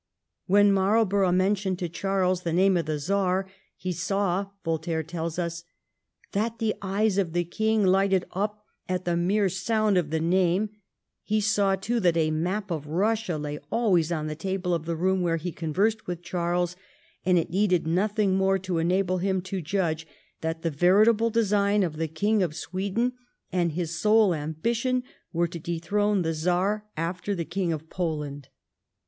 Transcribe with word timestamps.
When 0.47 0.73
Marlborough 0.73 1.31
mentioned 1.31 1.77
to 1.77 1.87
Charles 1.87 2.41
the 2.41 2.51
name 2.53 2.75
of 2.75 2.87
the 2.87 2.97
Czar 2.97 3.47
he 3.77 3.91
saw, 3.91 4.47
Voltaire 4.65 5.03
tells 5.03 5.37
us,' 5.37 5.63
that 6.31 6.57
the 6.57 6.73
eyes 6.81 7.19
of 7.19 7.33
the 7.33 7.43
King 7.43 7.83
Hghted 7.83 8.23
up 8.31 8.65
at 8.89 9.05
the 9.05 9.15
mere 9.15 9.47
sound 9.47 9.99
of 9.99 10.09
the 10.09 10.19
name; 10.19 10.71
he 11.21 11.39
saw 11.39 11.75
too 11.75 11.99
that 11.99 12.17
a 12.17 12.31
map 12.31 12.71
of 12.71 12.87
Eussia 12.87 13.39
lay 13.39 13.59
always 13.71 14.11
on 14.11 14.25
the 14.25 14.33
table 14.35 14.73
of 14.73 14.85
the 14.85 14.95
room 14.95 15.21
where 15.21 15.37
he 15.37 15.51
conversed 15.51 16.07
with 16.07 16.23
Charles, 16.23 16.75
and 17.23 17.37
it 17.37 17.51
needed 17.51 17.85
nothing 17.85 18.35
more 18.35 18.57
to 18.57 18.79
enable 18.79 19.19
him 19.19 19.39
to 19.43 19.61
judge 19.61 20.07
that 20.41 20.63
the 20.63 20.71
veritable 20.71 21.29
design 21.29 21.83
of 21.83 21.97
the 21.97 22.07
King 22.07 22.41
of 22.41 22.55
Sweden 22.55 23.13
and 23.51 23.73
his 23.73 23.99
sole 23.99 24.33
ambition 24.33 25.03
were 25.31 25.47
to 25.47 25.59
dethrone 25.59 26.23
the 26.23 26.29
1707 26.29 26.35
VOLTAIRE'S 26.39 26.39
VIEWS. 26.39 26.57
9 26.57 26.57
Czar 26.57 26.85
after 26.97 27.35
the 27.35 27.45
King 27.45 27.71
of 27.71 27.87
Poland.' 27.91 28.47